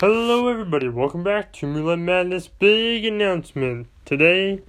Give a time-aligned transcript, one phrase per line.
[0.00, 0.88] Hello, everybody.
[0.88, 3.88] Welcome back to Moonlight Madness Big Announcement.
[4.04, 4.62] Today,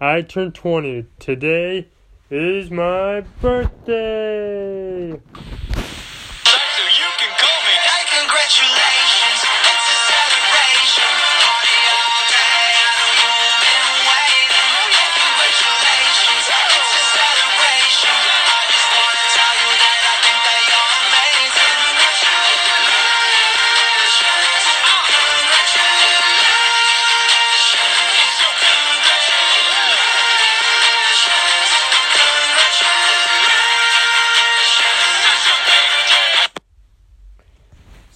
[0.00, 1.06] I turn 20.
[1.20, 1.86] Today
[2.28, 5.12] is my birthday.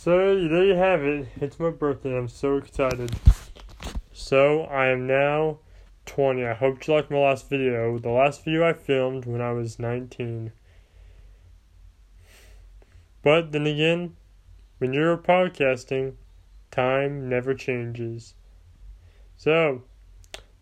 [0.08, 0.16] So,
[0.48, 1.28] there you have it.
[1.38, 2.16] It's my birthday.
[2.16, 3.14] I'm so excited.
[4.10, 5.58] So, I am now
[6.06, 6.46] 20.
[6.46, 7.98] I hope you liked my last video.
[7.98, 10.50] The last video I filmed when I was 19.
[13.22, 14.16] But then again,
[14.78, 16.14] when you're podcasting,
[16.70, 18.32] time never changes.
[19.36, 19.82] So,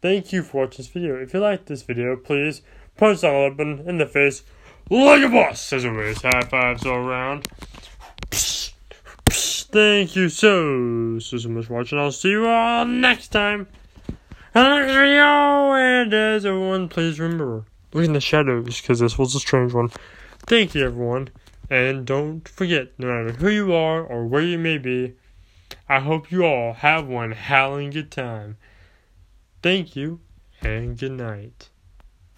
[0.03, 1.23] thank you for watching this video.
[1.23, 2.63] If you liked this video, please
[2.97, 4.43] punch that like button in the face
[4.91, 5.73] like a boss.
[5.73, 7.47] As always, high fives all around.
[9.77, 11.99] Thank you so, so, much for watching.
[11.99, 13.67] I'll see you all next time.
[14.55, 15.73] the next video.
[15.75, 19.91] And as everyone, please remember, look in the shadows, because this was a strange one.
[20.47, 21.29] Thank you, everyone.
[21.69, 25.13] And don't forget, no matter who you are or where you may be,
[25.91, 28.57] I hope you all have one howling good time.
[29.63, 30.21] Thank you,
[30.63, 31.69] and good night.